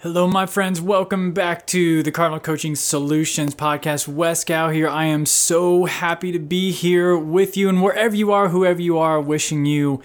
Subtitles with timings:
[0.00, 0.78] Hello, my friends.
[0.78, 4.06] Welcome back to the Cardinal Coaching Solutions podcast.
[4.06, 4.86] Wes Gow here.
[4.86, 8.98] I am so happy to be here with you and wherever you are, whoever you
[8.98, 10.02] are, wishing you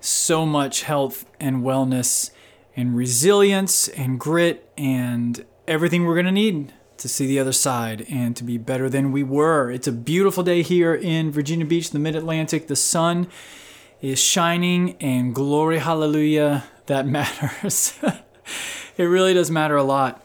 [0.00, 2.30] so much health and wellness
[2.76, 8.06] and resilience and grit and everything we're going to need to see the other side
[8.08, 9.72] and to be better than we were.
[9.72, 12.68] It's a beautiful day here in Virginia Beach, the mid Atlantic.
[12.68, 13.26] The sun
[14.00, 17.98] is shining and glory, hallelujah, that matters.
[19.02, 20.24] It really does matter a lot.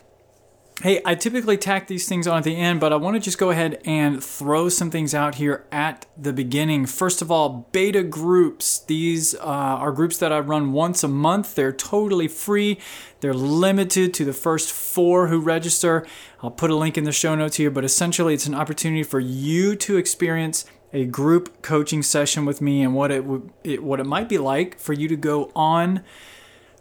[0.84, 3.40] Hey, I typically tack these things on at the end, but I want to just
[3.40, 6.86] go ahead and throw some things out here at the beginning.
[6.86, 8.78] First of all, beta groups.
[8.82, 11.56] These uh, are groups that I run once a month.
[11.56, 12.78] They're totally free.
[13.22, 16.06] They're limited to the first four who register.
[16.44, 19.20] I'll put a link in the show notes here, but essentially, it's an opportunity for
[19.20, 20.64] you to experience
[20.94, 23.26] a group coaching session with me and what it,
[23.64, 26.04] it what it might be like for you to go on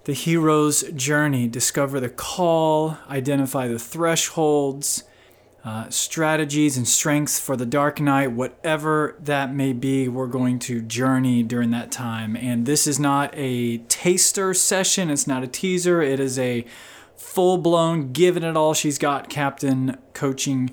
[0.06, 5.02] the hero's journey, discover the call, identify the thresholds,
[5.64, 10.80] uh, strategies and strengths for the dark night, whatever that may be, we're going to
[10.80, 12.36] journey during that time.
[12.36, 16.64] And this is not a taster session, it's not a teaser, it is a
[17.16, 20.72] full blown, giving it all she's got captain coaching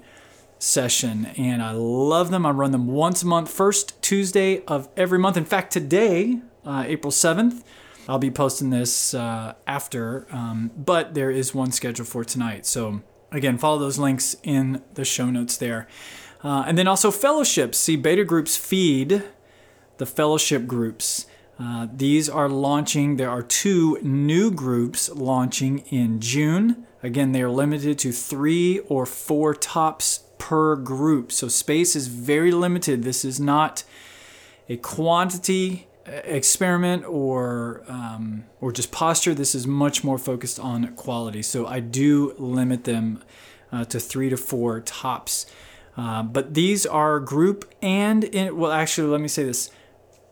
[0.60, 1.26] session.
[1.38, 2.46] And I love them.
[2.46, 5.38] I run them once a month, first Tuesday of every month.
[5.38, 7.64] In fact, today, uh, April 7th,
[8.08, 12.66] I'll be posting this uh, after, um, but there is one scheduled for tonight.
[12.66, 13.02] So,
[13.32, 15.88] again, follow those links in the show notes there.
[16.44, 17.78] Uh, and then also fellowships.
[17.78, 19.24] See, beta groups feed
[19.98, 21.26] the fellowship groups.
[21.58, 23.16] Uh, these are launching.
[23.16, 26.86] There are two new groups launching in June.
[27.02, 31.32] Again, they are limited to three or four tops per group.
[31.32, 33.04] So space is very limited.
[33.04, 33.84] This is not
[34.68, 39.34] a quantity experiment or um, or just posture.
[39.34, 41.42] This is much more focused on quality.
[41.42, 43.24] So I do limit them
[43.72, 45.46] uh, to three to four tops.
[45.96, 49.72] Uh, but these are group and in, well, actually, let me say this: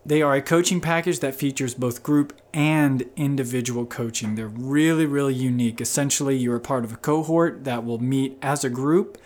[0.05, 4.35] they are a coaching package that features both group and individual coaching.
[4.35, 5.79] They're really, really unique.
[5.79, 9.17] Essentially, you're part of a cohort that will meet as a group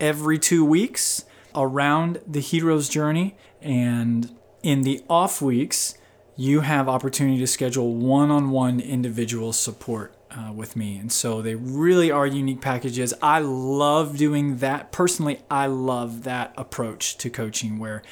[0.00, 5.94] every two weeks around the hero's journey and in the off weeks,
[6.36, 10.96] you have opportunity to schedule one-on-one individual support uh, with me.
[10.96, 13.12] And so they really are unique packages.
[13.22, 14.90] I love doing that.
[14.90, 18.02] Personally i love that approach to coaching where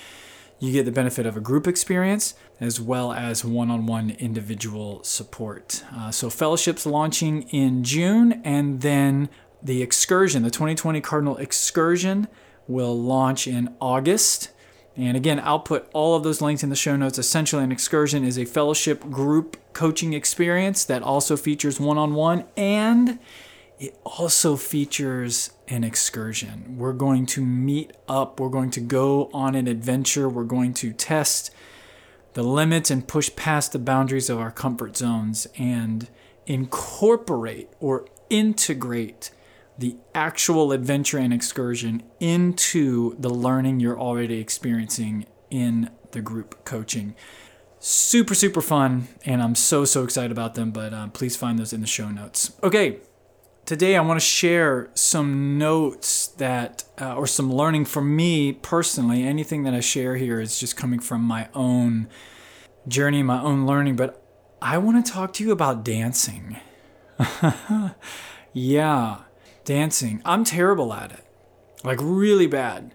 [0.58, 5.82] you get the benefit of a group experience as well as one-on-one individual support.
[5.92, 9.28] Uh, so fellowships launching in june and then
[9.62, 12.28] the excursion the 2020 cardinal excursion
[12.68, 14.50] will launch in august
[14.96, 17.18] and again, I'll put all of those links in the show notes.
[17.18, 22.44] Essentially, an excursion is a fellowship group coaching experience that also features one on one
[22.56, 23.18] and
[23.78, 26.76] it also features an excursion.
[26.78, 30.92] We're going to meet up, we're going to go on an adventure, we're going to
[30.92, 31.50] test
[32.34, 36.08] the limits and push past the boundaries of our comfort zones and
[36.46, 39.30] incorporate or integrate
[39.78, 47.14] the actual adventure and excursion into the learning you're already experiencing in the group coaching.
[47.78, 51.72] Super, super fun, and I'm so, so excited about them, but uh, please find those
[51.72, 52.52] in the show notes.
[52.62, 53.00] Okay,
[53.64, 59.24] today I want to share some notes that, uh, or some learning for me personally.
[59.24, 62.08] Anything that I share here is just coming from my own
[62.86, 64.22] journey, my own learning, but
[64.60, 66.60] I want to talk to you about dancing.
[68.52, 69.18] yeah
[69.64, 70.22] dancing.
[70.24, 71.24] I'm terrible at it,
[71.84, 72.94] like really bad.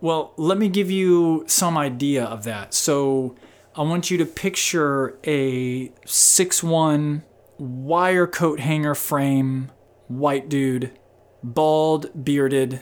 [0.00, 2.72] Well, let me give you some idea of that.
[2.74, 3.34] So,
[3.74, 7.22] I want you to picture a six-one
[7.58, 9.70] wire coat hanger frame,
[10.08, 10.98] white dude,
[11.42, 12.80] bald, bearded.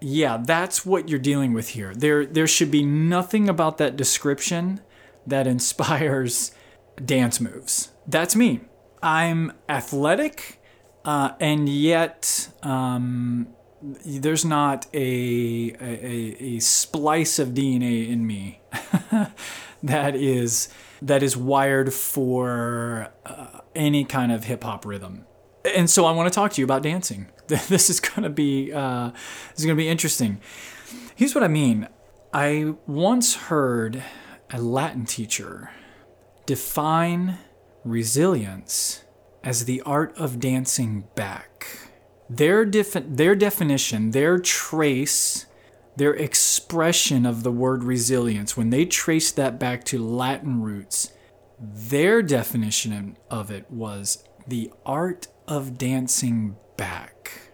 [0.00, 1.94] Yeah, that's what you're dealing with here.
[1.94, 4.80] There there should be nothing about that description
[5.26, 6.52] that inspires
[7.04, 7.90] dance moves.
[8.06, 8.60] That's me.
[9.02, 10.60] I'm athletic
[11.06, 13.46] uh, and yet um,
[14.04, 18.60] there's not a, a, a splice of DNA in me
[19.82, 20.68] that is
[21.02, 25.24] that is wired for uh, any kind of hip hop rhythm.
[25.76, 27.30] And so I want to talk to you about dancing.
[27.46, 29.10] This is gonna be uh,
[29.50, 30.40] this is gonna be interesting.
[31.14, 31.88] Here's what I mean.
[32.32, 34.02] I once heard
[34.50, 35.70] a Latin teacher
[36.44, 37.38] define
[37.84, 39.04] resilience
[39.46, 41.78] as the art of dancing back.
[42.28, 45.46] Their, defi- their definition, their trace,
[45.96, 51.12] their expression of the word resilience, when they trace that back to Latin roots,
[51.60, 57.52] their definition of it was the art of dancing back.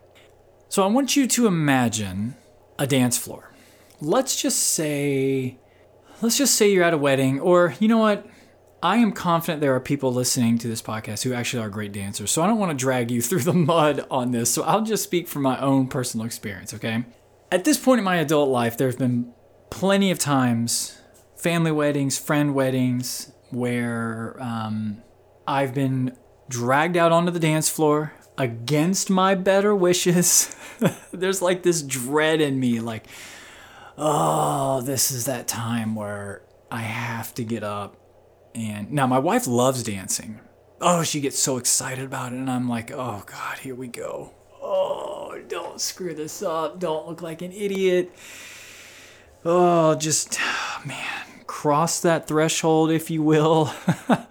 [0.70, 2.36] So I want you to imagine
[2.78, 3.52] a dance floor.
[4.00, 5.58] Let's just say
[6.22, 8.26] let's just say you're at a wedding or you know what?
[8.82, 12.32] I am confident there are people listening to this podcast who actually are great dancers.
[12.32, 14.50] So I don't want to drag you through the mud on this.
[14.50, 17.04] So I'll just speak from my own personal experience, okay?
[17.52, 19.32] At this point in my adult life, there's been
[19.70, 20.98] plenty of times,
[21.36, 25.02] family weddings, friend weddings, where um,
[25.46, 26.16] I've been
[26.48, 30.56] dragged out onto the dance floor against my better wishes.
[31.12, 33.06] There's like this dread in me, like,
[33.98, 38.01] oh, this is that time where I have to get up.
[38.54, 40.40] And now my wife loves dancing.
[40.80, 42.36] Oh, she gets so excited about it.
[42.36, 44.32] And I'm like, oh, God, here we go.
[44.60, 46.78] Oh, don't screw this up.
[46.78, 48.12] Don't look like an idiot.
[49.44, 50.38] Oh, just,
[50.86, 53.72] man, cross that threshold, if you will.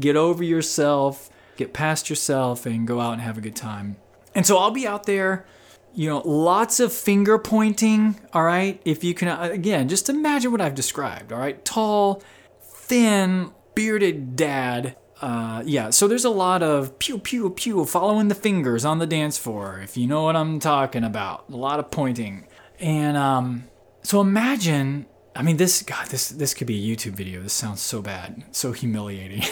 [0.00, 3.96] get over yourself, get past yourself, and go out and have a good time.
[4.34, 5.46] And so I'll be out there,
[5.94, 8.80] you know, lots of finger pointing, all right?
[8.84, 11.62] If you can, uh, again, just imagine what I've described, all right?
[11.64, 12.22] Tall,
[12.62, 14.96] thin, bearded dad.
[15.20, 19.06] Uh, yeah, so there's a lot of pew, pew, pew, following the fingers on the
[19.06, 21.44] dance floor, if you know what I'm talking about.
[21.48, 22.48] A lot of pointing.
[22.80, 23.64] And um,
[24.02, 27.40] so imagine I mean, this God, this this could be a YouTube video.
[27.40, 29.42] This sounds so bad, so humiliating.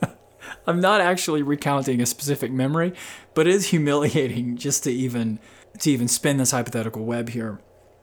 [0.66, 2.92] I'm not actually recounting a specific memory,
[3.34, 5.40] but it is humiliating just to even
[5.80, 7.60] to even spin this hypothetical web here.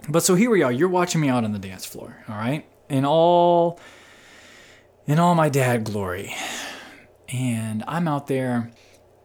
[0.10, 0.72] But so here we are.
[0.72, 2.66] You're watching me out on the dance floor, all right?
[2.90, 3.80] And all
[5.08, 6.36] in all my dad glory.
[7.30, 8.72] And I'm out there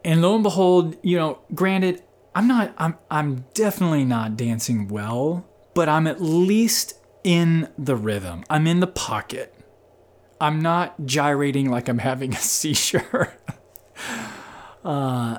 [0.04, 2.02] and lo and behold, you know, granted,
[2.34, 6.94] I'm not I'm I'm definitely not dancing well, but I'm at least
[7.24, 8.44] in the rhythm.
[8.50, 9.54] I'm in the pocket.
[10.40, 13.36] I'm not gyrating like I'm having a seizure.
[14.84, 15.38] uh,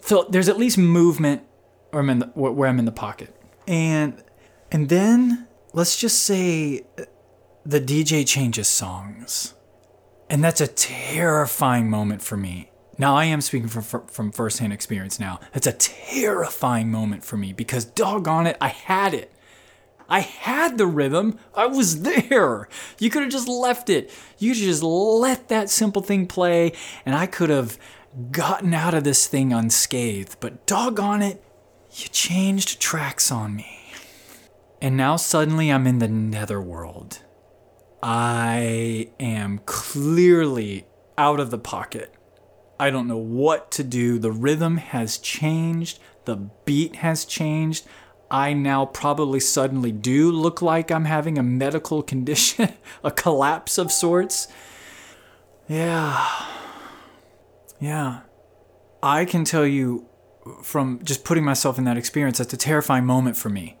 [0.00, 1.42] so there's at least movement
[1.90, 3.34] where I'm in the, where I'm in the pocket.
[3.66, 4.22] And
[4.70, 6.82] and then let's just say
[7.64, 9.54] the DJ changes songs.
[10.34, 12.72] And that's a terrifying moment for me.
[12.98, 15.38] Now I am speaking from from firsthand experience now.
[15.52, 19.32] That's a terrifying moment for me because doggone it, I had it.
[20.08, 21.38] I had the rhythm.
[21.54, 22.68] I was there.
[22.98, 24.10] You could have just left it.
[24.38, 26.72] You could just let that simple thing play,
[27.06, 27.78] and I could have
[28.32, 30.38] gotten out of this thing unscathed.
[30.40, 31.44] But doggone it,
[31.92, 33.78] you changed tracks on me.
[34.82, 37.20] And now suddenly I'm in the netherworld.
[38.06, 40.86] I am clearly
[41.16, 42.12] out of the pocket.
[42.78, 44.18] I don't know what to do.
[44.18, 46.36] The rhythm has changed, the
[46.66, 47.86] beat has changed.
[48.30, 52.74] I now probably suddenly do look like I'm having a medical condition,
[53.04, 54.48] a collapse of sorts.
[55.66, 56.28] Yeah.
[57.80, 58.20] Yeah.
[59.02, 60.06] I can tell you
[60.62, 63.78] from just putting myself in that experience, that's a terrifying moment for me.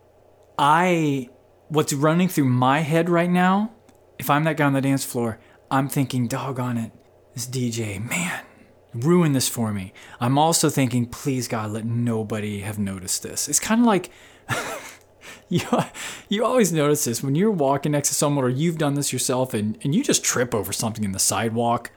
[0.58, 1.28] I,
[1.68, 3.73] what's running through my head right now,
[4.18, 5.38] if I'm that guy on the dance floor,
[5.70, 6.92] I'm thinking, doggone it,
[7.34, 8.44] this DJ, man,
[8.94, 9.92] ruin this for me.
[10.20, 13.48] I'm also thinking, please God, let nobody have noticed this.
[13.48, 14.10] It's kind of like
[15.48, 15.60] you,
[16.28, 19.54] you always notice this when you're walking next to someone or you've done this yourself
[19.54, 21.90] and, and you just trip over something in the sidewalk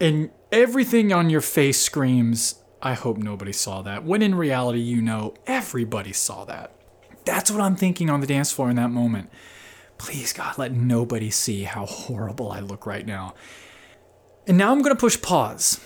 [0.00, 4.04] and everything on your face screams, I hope nobody saw that.
[4.04, 6.72] When in reality, you know everybody saw that.
[7.24, 9.30] That's what I'm thinking on the dance floor in that moment.
[9.98, 13.34] Please, God, let nobody see how horrible I look right now.
[14.46, 15.80] And now I'm going to push pause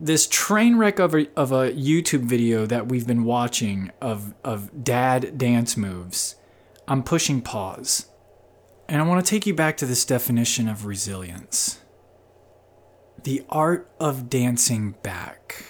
[0.00, 4.82] this train wreck of a, of a YouTube video that we've been watching of, of
[4.82, 6.36] dad dance moves,
[6.88, 8.06] I'm pushing pause.
[8.88, 11.78] And I want to take you back to this definition of resilience
[13.22, 15.62] the art of dancing back.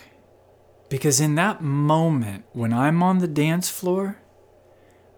[0.89, 4.23] Because in that moment, when I'm on the dance floor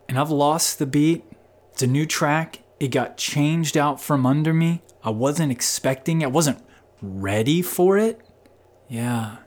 [0.09, 1.25] and I've lost the beat,
[1.73, 4.83] it's a new track, it got changed out from under me.
[5.03, 6.63] I wasn't expecting, it, I wasn't
[7.01, 8.21] ready for it.
[8.89, 9.39] Yeah.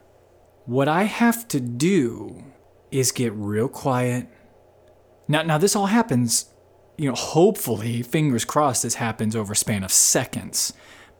[0.64, 2.44] What I have to do
[2.90, 4.28] is get real quiet.
[5.28, 6.52] Now, now this all happens,
[6.96, 10.72] you know, hopefully, fingers crossed, this happens over a span of seconds.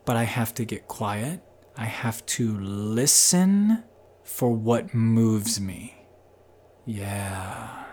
[0.05, 1.41] But I have to get quiet.
[1.77, 3.83] I have to listen
[4.23, 6.05] for what moves me.
[6.85, 7.86] Yeah.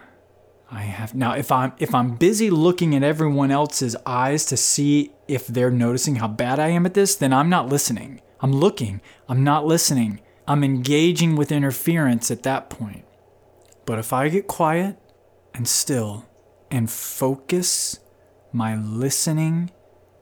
[0.74, 5.12] I have now if I'm if I'm busy looking at everyone else's eyes to see
[5.28, 8.20] if they're noticing how bad I am at this, then I'm not listening.
[8.40, 10.20] I'm looking, I'm not listening.
[10.48, 13.04] I'm engaging with interference at that point.
[13.86, 14.98] But if I get quiet
[15.54, 16.28] and still
[16.72, 18.00] and focus
[18.52, 19.70] my listening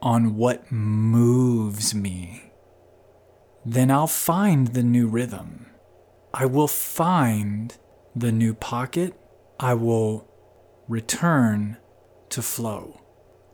[0.02, 2.52] on what moves me,
[3.64, 5.66] then I'll find the new rhythm.
[6.34, 7.74] I will find
[8.14, 9.14] the new pocket.
[9.58, 10.28] I will
[10.92, 11.78] return
[12.28, 13.00] to flow.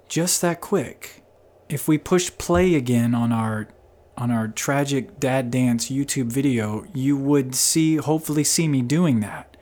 [0.09, 1.23] Just that quick.
[1.69, 3.69] If we push play again on our
[4.17, 9.57] on our tragic dad dance YouTube video, you would see hopefully see me doing that.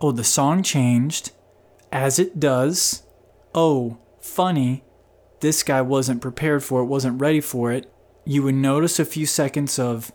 [0.00, 1.32] Oh, the song changed
[1.92, 3.02] as it does.
[3.54, 4.82] Oh, funny.
[5.40, 7.92] This guy wasn't prepared for it, wasn't ready for it.
[8.24, 10.12] You would notice a few seconds of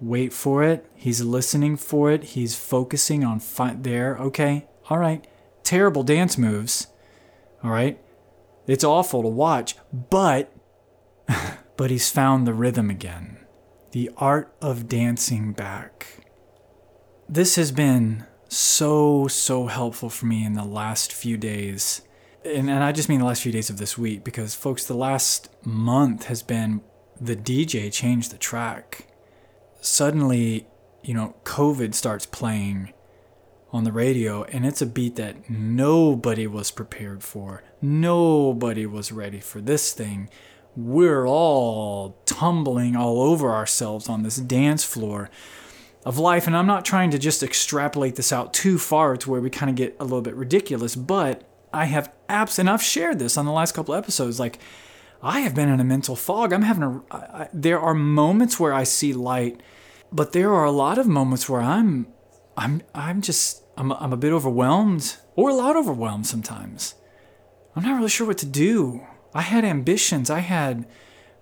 [0.00, 0.90] wait for it.
[0.96, 2.24] He's listening for it.
[2.34, 4.16] He's focusing on fi- there.
[4.16, 4.66] Okay.
[4.88, 5.26] All right.
[5.70, 6.88] Terrible dance moves.
[7.62, 7.96] All right.
[8.66, 10.52] It's awful to watch, but
[11.76, 13.38] but he's found the rhythm again.
[13.92, 16.26] The art of dancing back.
[17.28, 22.02] This has been so so helpful for me in the last few days.
[22.44, 24.94] And, and I just mean the last few days of this week because folks the
[24.94, 26.80] last month has been
[27.20, 29.06] the DJ changed the track.
[29.80, 30.66] Suddenly,
[31.04, 32.92] you know, COVID starts playing
[33.72, 37.62] on the radio, and it's a beat that nobody was prepared for.
[37.80, 40.28] Nobody was ready for this thing.
[40.76, 45.30] We're all tumbling all over ourselves on this dance floor
[46.04, 46.46] of life.
[46.46, 49.70] And I'm not trying to just extrapolate this out too far to where we kind
[49.70, 53.46] of get a little bit ridiculous, but I have apps, and I've shared this on
[53.46, 54.40] the last couple episodes.
[54.40, 54.58] Like,
[55.22, 56.52] I have been in a mental fog.
[56.52, 57.02] I'm having a.
[57.14, 59.60] I, there are moments where I see light,
[60.10, 62.08] but there are a lot of moments where I'm,
[62.60, 66.94] I'm, I'm just I'm, I'm a bit overwhelmed or a lot overwhelmed sometimes.
[67.74, 69.06] I'm not really sure what to do.
[69.32, 70.86] I had ambitions, I had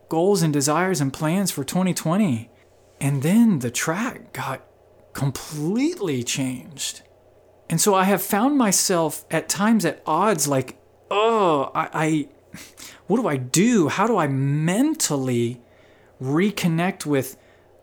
[0.08, 2.50] goals and desires and plans for 2020.
[3.00, 4.64] And then the track got
[5.12, 7.02] completely changed.
[7.68, 12.28] And so I have found myself at times at odds like, oh, I, I
[13.08, 13.88] what do I do?
[13.88, 15.60] How do I mentally
[16.22, 17.36] reconnect with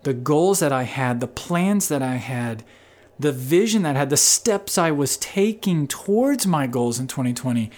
[0.03, 2.63] the goals that I had, the plans that I had,
[3.19, 7.71] the vision that had, the steps I was taking towards my goals in 2020.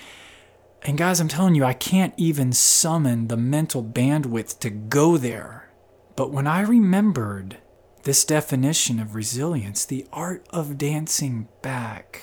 [0.84, 5.70] And guys, I'm telling you, I can't even summon the mental bandwidth to go there.
[6.16, 7.58] But when I remembered
[8.04, 12.22] this definition of resilience, the art of dancing back,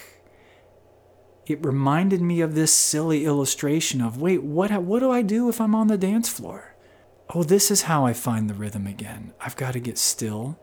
[1.47, 5.61] it reminded me of this silly illustration of wait, what, what do I do if
[5.61, 6.75] I'm on the dance floor?
[7.35, 9.33] Oh, this is how I find the rhythm again.
[9.40, 10.59] I've got to get still.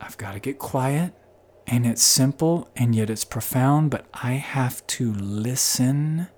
[0.00, 1.12] I've got to get quiet.
[1.66, 6.28] And it's simple and yet it's profound, but I have to listen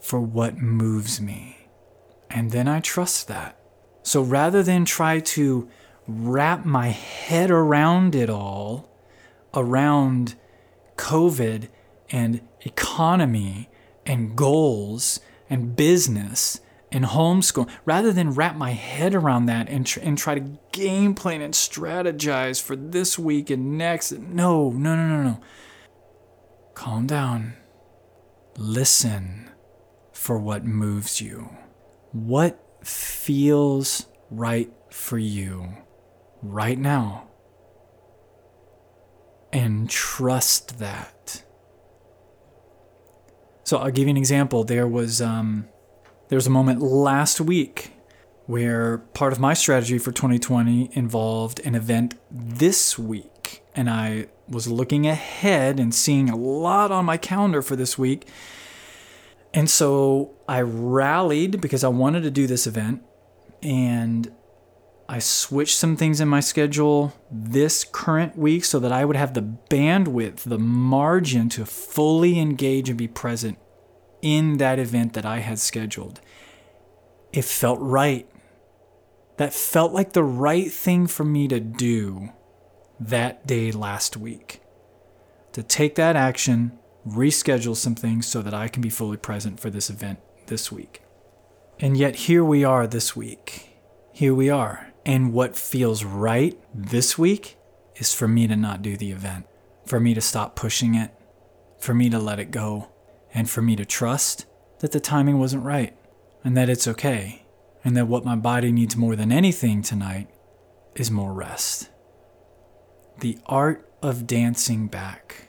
[0.00, 1.68] for what moves me.
[2.30, 3.58] And then I trust that.
[4.02, 5.68] So rather than try to
[6.06, 8.88] wrap my head around it all,
[9.54, 10.34] around
[10.96, 11.68] COVID
[12.10, 13.68] and economy
[14.06, 16.60] and goals and business
[16.92, 21.14] and homeschool rather than wrap my head around that and, tr- and try to game
[21.14, 24.12] plan and strategize for this week and next.
[24.12, 25.40] No, no, no, no, no.
[26.74, 27.54] Calm down.
[28.56, 29.50] Listen
[30.12, 31.50] for what moves you.
[32.12, 35.68] What feels right for you
[36.42, 37.28] right now?
[39.52, 41.44] And trust that.
[43.64, 44.64] So I'll give you an example.
[44.64, 45.68] There was um,
[46.30, 47.90] there was a moment last week
[48.46, 53.64] where part of my strategy for 2020 involved an event this week.
[53.74, 58.28] And I was looking ahead and seeing a lot on my calendar for this week.
[59.52, 63.02] And so I rallied because I wanted to do this event
[63.60, 64.32] and
[65.08, 69.34] I switched some things in my schedule this current week so that I would have
[69.34, 73.58] the bandwidth, the margin to fully engage and be present
[74.22, 76.20] in that event that I had scheduled.
[77.32, 78.28] It felt right.
[79.36, 82.30] That felt like the right thing for me to do
[82.98, 84.60] that day last week.
[85.52, 89.70] To take that action, reschedule some things so that I can be fully present for
[89.70, 91.02] this event this week.
[91.78, 93.70] And yet, here we are this week.
[94.12, 94.92] Here we are.
[95.06, 97.56] And what feels right this week
[97.96, 99.46] is for me to not do the event,
[99.86, 101.14] for me to stop pushing it,
[101.78, 102.90] for me to let it go
[103.32, 104.46] and for me to trust
[104.80, 105.96] that the timing wasn't right
[106.42, 107.46] and that it's okay
[107.84, 110.28] and that what my body needs more than anything tonight
[110.94, 111.88] is more rest.
[113.20, 115.48] The art of dancing back.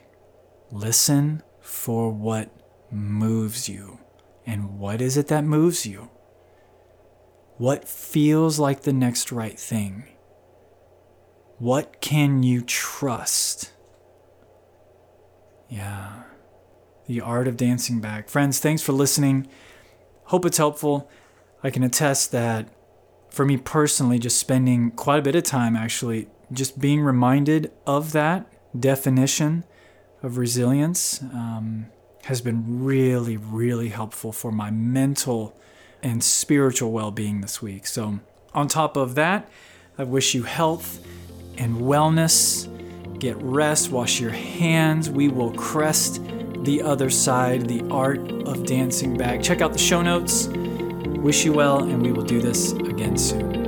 [0.70, 2.50] Listen for what
[2.90, 3.98] moves you.
[4.46, 6.10] And what is it that moves you?
[7.58, 10.04] What feels like the next right thing?
[11.58, 13.72] What can you trust?
[15.68, 16.24] Yeah
[17.12, 18.30] the art of dancing back.
[18.30, 19.46] Friends, thanks for listening.
[20.24, 21.10] Hope it's helpful.
[21.62, 22.68] I can attest that
[23.28, 28.12] for me personally, just spending quite a bit of time actually just being reminded of
[28.12, 28.46] that
[28.78, 29.64] definition
[30.22, 31.86] of resilience um,
[32.24, 35.56] has been really, really helpful for my mental
[36.02, 37.86] and spiritual well being this week.
[37.86, 38.20] So,
[38.54, 39.48] on top of that,
[39.98, 41.04] I wish you health
[41.58, 42.68] and wellness.
[43.18, 45.08] Get rest, wash your hands.
[45.08, 46.20] We will crest
[46.62, 49.42] the other side, the art of dancing back.
[49.42, 50.46] Check out the show notes.
[50.46, 53.61] Wish you well, and we will do this again soon.